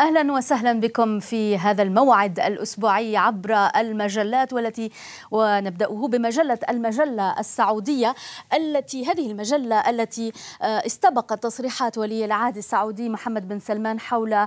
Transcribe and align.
أهلا 0.00 0.32
وسهلا 0.32 0.80
بكم 0.80 1.20
في 1.20 1.58
هذا 1.58 1.82
الموعد 1.82 2.40
الأسبوعي 2.40 3.16
عبر 3.16 3.54
المجلات 3.54 4.52
والتي 4.52 4.90
ونبدأه 5.30 6.08
بمجلة 6.08 6.58
المجلة 6.70 7.40
السعودية 7.40 8.14
التي 8.54 9.06
هذه 9.06 9.30
المجلة 9.30 9.90
التي 9.90 10.32
استبقت 10.62 11.42
تصريحات 11.42 11.98
ولي 11.98 12.24
العهد 12.24 12.56
السعودي 12.56 13.08
محمد 13.08 13.48
بن 13.48 13.58
سلمان 13.58 14.00
حول 14.00 14.46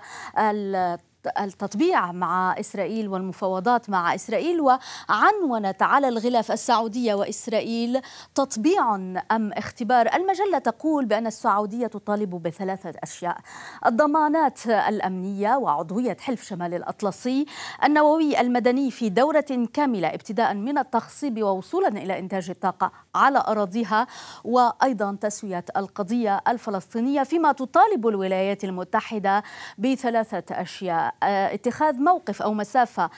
التطبيع 1.39 2.11
مع 2.11 2.55
إسرائيل 2.59 3.07
والمفاوضات 3.07 3.89
مع 3.89 4.15
إسرائيل 4.15 4.61
وعنونت 4.61 5.81
على 5.81 6.07
الغلاف 6.07 6.51
السعودية 6.51 7.13
وإسرائيل 7.13 8.01
تطبيع 8.35 8.95
أم 9.31 9.51
اختبار. 9.53 10.09
المجلة 10.15 10.57
تقول 10.57 11.05
بأن 11.05 11.27
السعودية 11.27 11.87
تطالب 11.87 12.29
بثلاثة 12.29 12.93
أشياء 13.03 13.37
الضمانات 13.85 14.67
الأمنية 14.67 15.55
وعضوية 15.55 16.17
حلف 16.19 16.43
شمال 16.43 16.73
الأطلسي 16.73 17.45
النووي 17.83 18.41
المدني 18.41 18.91
في 18.91 19.09
دورة 19.09 19.67
كاملة 19.73 20.07
ابتداء 20.07 20.53
من 20.53 20.77
التخصيب 20.77 21.43
ووصولا 21.43 21.87
إلى 21.87 22.19
إنتاج 22.19 22.49
الطاقة 22.49 22.91
على 23.15 23.43
أراضيها 23.47 24.07
وأيضا 24.43 25.17
تسوية 25.21 25.65
القضية 25.77 26.41
الفلسطينية 26.47 27.23
فيما 27.23 27.51
تطالب 27.51 28.07
الولايات 28.07 28.63
المتحدة 28.63 29.43
بثلاثة 29.77 30.61
أشياء. 30.61 31.08
اتخاذ 31.23 31.95
موقف 31.95 32.41
أو 32.41 32.53
مسافة 32.53 33.09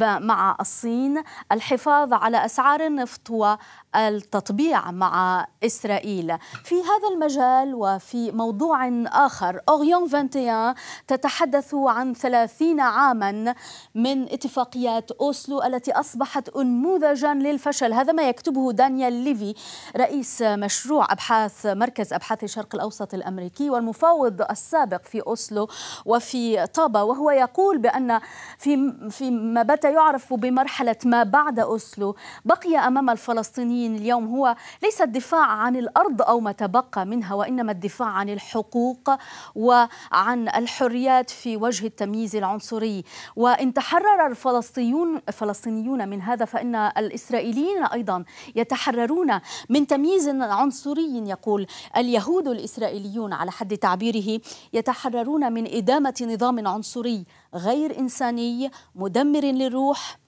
مع 0.00 0.56
الصين، 0.60 1.22
الحفاظ 1.52 2.12
على 2.12 2.44
أسعار 2.44 2.86
النفط 2.86 3.30
والتطبيع 3.30 4.90
مع 4.90 5.46
إسرائيل. 5.64 6.38
في 6.64 6.74
هذا 6.74 7.08
المجال 7.14 7.74
وفي 7.74 8.32
موضوع 8.32 8.88
آخر 9.06 9.60
أوريان 9.68 10.02
21 10.02 10.74
تتحدث 11.06 11.74
عن 11.74 12.14
30 12.14 12.80
عاما 12.80 13.54
من 13.94 14.22
اتفاقيات 14.22 15.10
أوسلو 15.10 15.62
التي 15.62 15.92
أصبحت 15.92 16.48
انموذجا 16.48 17.34
للفشل، 17.34 17.92
هذا 17.92 18.12
ما 18.12 18.28
يكتبه 18.28 18.72
دانيال 18.72 19.12
ليفي 19.12 19.54
رئيس 19.96 20.42
مشروع 20.42 21.12
أبحاث 21.12 21.66
مركز 21.66 22.12
أبحاث 22.12 22.44
الشرق 22.44 22.74
الأوسط 22.74 23.14
الأمريكي 23.14 23.70
والمفاوض 23.70 24.42
السابق 24.50 25.02
في 25.04 25.22
أوسلو 25.26 25.68
وفي 26.06 26.66
طابا 26.66 27.02
وهو 27.02 27.30
يقول 27.38 27.78
بأن 27.78 28.20
في 28.58 28.92
في 29.10 29.30
ما 29.30 29.62
بات 29.62 29.84
يعرف 29.84 30.34
بمرحلة 30.34 30.96
ما 31.04 31.22
بعد 31.22 31.58
أوسلو 31.58 32.16
بقي 32.44 32.76
أمام 32.76 33.10
الفلسطينيين 33.10 33.96
اليوم 33.96 34.26
هو 34.26 34.56
ليس 34.82 35.02
الدفاع 35.02 35.46
عن 35.46 35.76
الأرض 35.76 36.22
أو 36.22 36.40
ما 36.40 36.52
تبقى 36.52 37.06
منها 37.06 37.34
وإنما 37.34 37.72
الدفاع 37.72 38.08
عن 38.08 38.28
الحقوق 38.28 39.10
وعن 39.54 40.48
الحريات 40.48 41.30
في 41.30 41.56
وجه 41.56 41.86
التمييز 41.86 42.36
العنصري. 42.36 43.04
وإن 43.36 43.74
تحرر 43.74 44.26
الفلسطينيون 44.26 45.20
الفلسطينيون 45.28 46.08
من 46.08 46.22
هذا 46.22 46.44
فإن 46.44 46.74
الإسرائيليين 46.74 47.84
أيضا 47.84 48.24
يتحررون 48.56 49.40
من 49.68 49.86
تمييز 49.86 50.28
عنصري 50.28 51.28
يقول 51.28 51.66
اليهود 51.96 52.48
الإسرائيليون 52.48 53.32
على 53.32 53.50
حد 53.50 53.76
تعبيره 53.76 54.40
يتحررون 54.72 55.52
من 55.52 55.66
إدامة 55.66 56.14
نظام 56.22 56.68
عنصري. 56.68 57.24
غير 57.54 57.98
إنساني 57.98 58.70
مدمر 58.94 59.44
للروح 59.44 60.18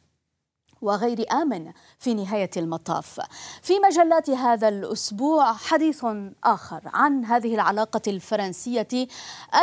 وغير 0.82 1.32
آمن 1.32 1.72
في 1.98 2.14
نهاية 2.14 2.50
المطاف. 2.56 3.20
في 3.62 3.78
مجلات 3.78 4.30
هذا 4.30 4.68
الأسبوع 4.68 5.52
حديث 5.52 6.06
آخر 6.44 6.80
عن 6.84 7.24
هذه 7.24 7.54
العلاقة 7.54 8.00
الفرنسية 8.06 8.88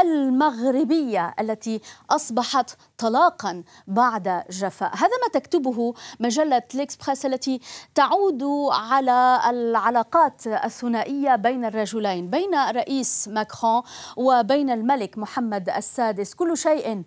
المغربية 0.01 1.35
التي 1.39 1.81
أصبحت 2.09 2.77
طلاقا 2.97 3.63
بعد 3.87 4.43
جفاء. 4.49 4.95
هذا 4.95 5.17
ما 5.23 5.39
تكتبه 5.39 5.93
مجلة 6.19 6.63
ليكسبريس 6.73 7.25
التي 7.25 7.59
تعود 7.95 8.43
على 8.71 9.41
العلاقات 9.49 10.47
الثنائية 10.47 11.35
بين 11.35 11.65
الرجلين، 11.65 12.29
بين 12.29 12.55
الرئيس 12.55 13.27
ماكرون 13.27 13.81
وبين 14.17 14.69
الملك 14.69 15.17
محمد 15.17 15.69
السادس، 15.69 16.33
كل 16.33 16.57
شيء 16.57 17.03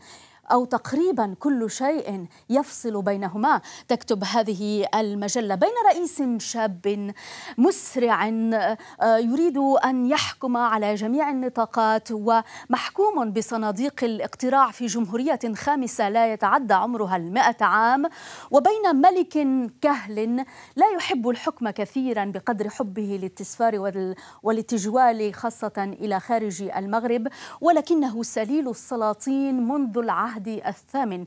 أو 0.52 0.64
تقريبا 0.64 1.34
كل 1.38 1.70
شيء 1.70 2.26
يفصل 2.50 3.02
بينهما. 3.02 3.60
تكتب 3.88 4.24
هذه 4.24 4.86
المجلة 4.94 5.54
بين 5.54 5.70
رئيس 5.86 6.22
شاب 6.38 7.12
مسرع 7.58 8.28
آه، 8.28 9.16
يريد 9.18 9.58
أن 9.58 10.06
يحكم 10.06 10.56
على 10.56 10.94
جميع 10.94 11.30
النطاقات 11.30 12.08
ومحكوم 12.12 13.32
بصناديق 13.32 14.04
الاقتراع 14.04 14.70
في 14.70 14.86
جمهورية 14.86 15.38
خامسة 15.56 16.08
لا 16.08 16.32
يتعدى 16.32 16.74
عمرها 16.74 17.16
المئة 17.16 17.64
عام. 17.64 18.06
وبين 18.50 18.96
ملك 18.96 19.48
كهل 19.80 20.44
لا 20.76 20.86
يحب 20.96 21.28
الحكم 21.28 21.70
كثيرا 21.70 22.24
بقدر 22.24 22.68
حبه 22.70 23.18
للتسفار 23.22 24.02
والتجوال 24.42 25.34
خاصة 25.34 25.96
إلى 26.00 26.20
خارج 26.20 26.62
المغرب. 26.62 27.28
ولكنه 27.60 28.22
سليل 28.22 28.68
السلاطين 28.68 29.68
منذ 29.68 29.98
العهد 29.98 30.39
العهد 30.48 30.66
الثامن 30.66 31.24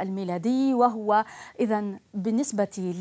الميلادي 0.00 0.74
وهو 0.74 1.24
إذا 1.60 1.84
بالنسبة 2.14 2.94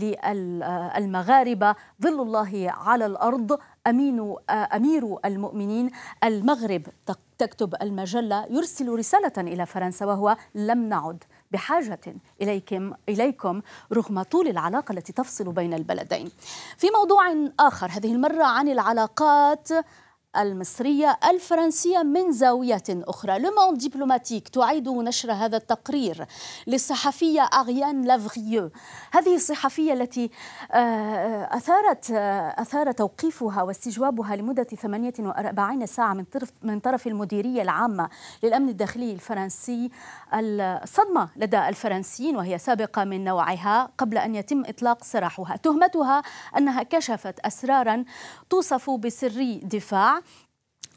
للمغاربة 0.97 1.75
ظل 2.01 2.21
الله 2.21 2.71
على 2.77 3.05
الأرض 3.05 3.59
أمين 3.87 4.35
أمير 4.49 5.17
المؤمنين 5.25 5.91
المغرب 6.23 6.87
تكتب 7.37 7.75
المجلة 7.81 8.45
يرسل 8.49 8.89
رسالة 8.89 9.33
إلى 9.37 9.65
فرنسا 9.65 10.05
وهو 10.05 10.37
لم 10.55 10.89
نعد 10.89 11.23
بحاجة 11.51 11.99
إليكم 12.41 12.93
إليكم 13.09 13.61
رغم 13.93 14.21
طول 14.21 14.47
العلاقة 14.47 14.91
التي 14.91 15.13
تفصل 15.13 15.51
بين 15.51 15.73
البلدين. 15.73 16.31
في 16.77 16.87
موضوع 16.99 17.49
آخر 17.59 17.87
هذه 17.91 18.13
المرة 18.13 18.43
عن 18.43 18.69
العلاقات 18.69 19.69
المصرية 20.37 21.19
الفرنسية 21.29 22.03
من 22.03 22.31
زاوية 22.31 22.83
أخرى. 22.89 23.39
لومون 23.39 23.77
ديبلوماتيك 23.77 24.47
تعيد 24.47 24.89
نشر 24.89 25.31
هذا 25.31 25.57
التقرير 25.57 26.25
للصحفية 26.67 27.41
أغيان 27.41 28.01
لافغيو 28.01 28.71
هذه 29.11 29.35
الصحفية 29.35 29.93
التي 29.93 30.29
آه، 30.71 31.57
أثارت 31.57 32.11
آه، 32.11 32.61
أثار 32.61 32.91
توقيفها 32.91 33.63
واستجوابها 33.63 34.35
لمدة 34.35 34.63
48 34.63 35.85
ساعة 35.85 36.13
من 36.13 36.23
طرف 36.23 36.49
من 36.63 36.79
طرف 36.79 37.07
المديرية 37.07 37.61
العامة 37.61 38.09
للأمن 38.43 38.69
الداخلي 38.69 39.11
الفرنسي 39.11 39.89
الصدمة 40.33 41.29
لدى 41.35 41.69
الفرنسيين 41.69 42.37
وهي 42.37 42.57
سابقة 42.57 43.03
من 43.03 43.23
نوعها 43.23 43.89
قبل 43.97 44.17
أن 44.17 44.35
يتم 44.35 44.63
إطلاق 44.65 45.03
سراحها. 45.03 45.55
تهمتها 45.55 46.21
أنها 46.57 46.83
كشفت 46.83 47.39
أسرارا 47.39 48.05
توصف 48.49 48.89
بسري 48.89 49.55
دفاع 49.55 50.19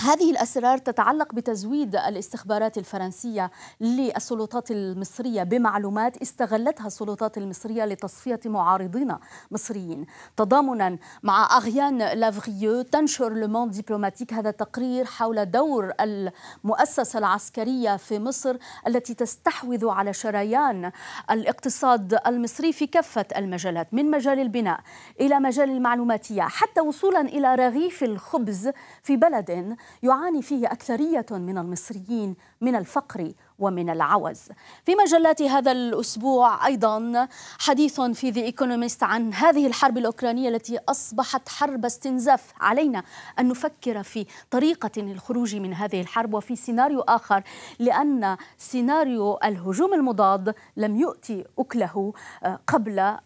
هذه 0.01 0.31
الأسرار 0.31 0.79
تتعلق 0.79 1.35
بتزويد 1.35 1.97
الاستخبارات 1.97 2.79
الفرنسية 2.79 3.51
للسلطات 3.81 4.71
المصرية 4.71 5.43
بمعلومات 5.43 6.17
استغلتها 6.17 6.87
السلطات 6.87 7.39
المصرية 7.39 7.85
لتصفية 7.85 8.41
معارضين 8.47 9.17
مصريين. 9.51 10.07
تضامنا 10.37 10.99
مع 11.23 11.57
أغيان 11.57 11.99
لافغيو 11.99 12.83
تنشر 12.83 13.33
لومون 13.33 13.71
ديبلوماتيك 13.71 14.33
هذا 14.33 14.51
التقرير 14.51 15.05
حول 15.05 15.51
دور 15.51 15.93
المؤسسة 16.01 17.19
العسكرية 17.19 17.97
في 17.97 18.19
مصر 18.19 18.57
التي 18.87 19.15
تستحوذ 19.15 19.89
على 19.89 20.13
شريان 20.13 20.93
الاقتصاد 21.31 22.19
المصري 22.27 22.73
في 22.73 22.87
كافة 22.87 23.27
المجالات 23.37 23.95
من 23.95 24.11
مجال 24.11 24.39
البناء 24.39 24.81
إلى 25.21 25.41
مجال 25.41 25.71
المعلوماتية 25.71 26.43
حتى 26.43 26.81
وصولا 26.81 27.21
إلى 27.21 27.55
رغيف 27.55 28.05
الخبز 28.05 28.71
في 29.03 29.17
بلد 29.17 29.77
يعاني 30.03 30.43
فيه 30.43 30.67
أكثرية 30.67 31.27
من 31.31 31.59
المصريين 31.59 32.35
من 32.61 32.77
الفقر 32.77 33.33
ومن 33.59 33.91
العوز. 33.91 34.41
في 34.85 34.95
مجلات 34.95 35.43
هذا 35.43 35.73
الأسبوع 35.73 36.67
أيضا 36.67 37.29
حديث 37.59 38.01
في 38.01 38.31
ذا 38.31 38.41
إيكونوميست 38.41 39.03
عن 39.03 39.35
هذه 39.35 39.67
الحرب 39.67 39.99
الأوكرانية 39.99 40.49
التي 40.49 40.79
أصبحت 40.89 41.49
حرب 41.49 41.85
استنزاف. 41.85 42.53
علينا 42.61 43.03
أن 43.39 43.49
نفكر 43.49 44.03
في 44.03 44.27
طريقة 44.51 44.91
للخروج 44.97 45.57
من 45.57 45.75
هذه 45.75 46.01
الحرب 46.01 46.35
وفي 46.35 46.57
سيناريو 46.57 47.01
آخر 47.01 47.43
لأن 47.79 48.37
سيناريو 48.59 49.39
الهجوم 49.45 49.95
المضاد 49.95 50.55
لم 50.77 50.97
يؤتي 50.97 51.45
أكله 51.59 52.13
آه، 52.45 52.61
قبل 52.67 52.99
آه، 52.99 53.21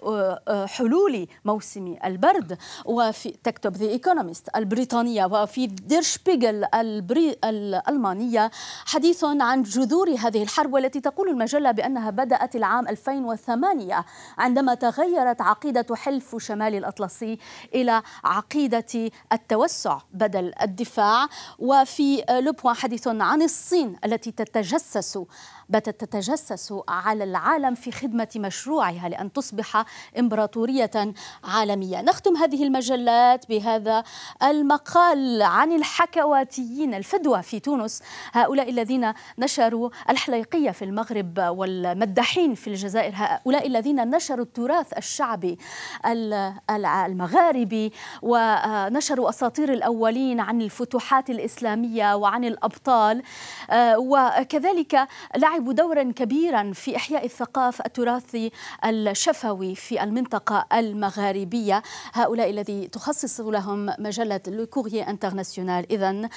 آه، 0.49 0.67
حلول 0.67 1.27
موسم 1.45 1.97
البرد. 2.05 2.59
وفي 2.85 3.35
تكتب 3.45 3.77
ذا 3.77 3.87
إيكونوميست 3.87 4.49
البريطانية 4.57 5.25
وفي 5.25 5.67
دير 5.67 6.03
شبيغل 6.03 6.65
الألمانية 7.45 8.51
حديث 8.87 9.25
عن 9.25 9.63
جذور 9.63 10.16
هذه 10.19 10.43
الحرب 10.43 10.73
والتي 10.73 11.01
تقول 11.01 11.29
المجلة 11.29 11.71
بأنها 11.71 12.11
بدأت 12.11 12.57
العام 12.57 12.89
2008 12.89 14.05
عندما 14.39 14.75
تغيرت 14.75 15.41
عقيدة 15.41 15.97
حلف 15.97 16.37
شمال 16.37 16.75
الأطلسي 16.75 17.39
إلى 17.75 18.03
عقيدة 18.25 19.11
التوسع 19.33 19.99
بدل 20.13 20.53
الدفاع. 20.63 21.27
وفي 21.59 22.25
لوبوان 22.31 22.75
حديث 22.75 23.09
عن 23.09 23.43
الصين 23.43 23.97
التي 24.05 24.31
تتجسس 24.31 25.19
باتت 25.69 26.01
تتجسس 26.01 26.75
على 26.89 27.25
العالم 27.25 27.75
في 27.75 27.93
خدمة 27.93 28.29
مشروعها 28.37 29.09
لأن 29.09 29.33
تصبح 29.33 29.85
إمبراطورية 30.19 31.15
عالمية. 31.45 32.03
نختم 32.03 32.37
هذه 32.37 32.65
المجلات 32.65 33.49
بهذا 33.49 34.05
المقال 34.43 35.43
عن 35.43 35.73
الحكواتيين 35.73 36.95
الفدوى 36.95 37.43
في 37.43 37.61
تونس. 37.61 38.03
هؤلاء 38.33 38.71
الذين 38.71 39.13
نشروا 39.39 39.91
الحليقية 40.11 40.71
في 40.71 40.85
المغرب 40.85 41.39
والمداحين 41.39 42.55
في 42.55 42.67
الجزائر 42.67 43.13
هؤلاء 43.15 43.67
الذين 43.67 44.11
نشروا 44.11 44.45
التراث 44.45 44.99
الشعبي 44.99 45.59
المغاربي 46.71 47.93
ونشروا 48.23 49.29
أساطير 49.29 49.73
الأولين 49.73 50.41
عن 50.41 50.63
الفتوحات 50.63 51.31
الإسلامية 51.31 52.17
وعن 52.17 52.45
الأبطال. 52.45 53.23
وكذلك 53.97 55.09
لعبوا 55.37 55.73
دورا 55.73 56.03
كبيرا 56.03 56.73
في 56.73 56.97
إحياء 56.97 57.25
الثقافة 57.25 57.85
التراثي 57.87 58.51
الشفوي 58.85 59.75
في 59.75 60.03
المنطقة 60.03 60.67
المغاربية. 60.73 61.83
هؤلاء 62.13 62.51
الذي 62.51 62.89
تخصص 62.89 63.41
لهم 63.41 63.87
مجلة 63.99 64.41
لو 64.47 64.67
كوريي 64.67 65.03
انترناسيونال 65.03 65.93
إذا 65.93 66.29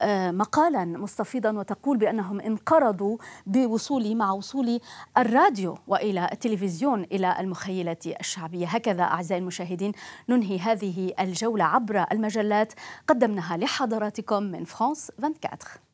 آه، 0.00 0.30
مقالا 0.30 0.84
مستفيضا 0.84 1.50
وتقول 1.50 1.96
بأنهم 1.96 2.40
انقرضوا 2.40 3.17
بوصول 3.46 4.16
مع 4.16 4.32
وصول 4.32 4.80
الراديو 5.18 5.78
وإلى 5.86 6.28
التلفزيون 6.32 7.02
إلى 7.02 7.40
المخيلة 7.40 7.96
الشعبية. 8.20 8.66
هكذا 8.66 9.02
أعزائي 9.02 9.40
المشاهدين 9.40 9.92
ننهي 10.28 10.58
هذه 10.58 11.12
الجولة 11.20 11.64
عبر 11.64 12.04
المجلات. 12.12 12.72
قدمناها 13.06 13.56
لحضراتكم 13.56 14.42
من 14.42 14.64
فرانس 14.64 15.10
24 15.18 15.87